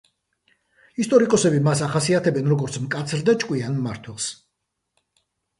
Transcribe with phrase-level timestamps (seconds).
[1.03, 4.31] ისტორიკოსები მას ახასიათებენ, როგორც მკაცრ და ჭკვიან მმართველს.